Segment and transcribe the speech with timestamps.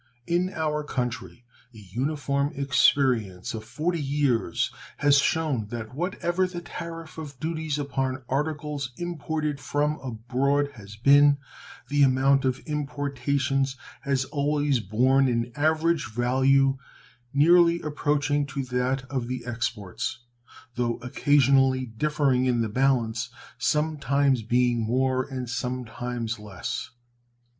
[0.25, 1.45] In our country
[1.75, 7.77] an uniform experience of 40 years has shown that what ever the tariff of duties
[7.77, 11.37] upon articles imported from abroad has been,
[11.87, 16.79] the amount of importations has always borne an average value
[17.31, 20.21] nearly approaching to that of the exports,
[20.73, 23.29] though occasionally differing in the balance,
[23.59, 26.89] some times being more and some times less.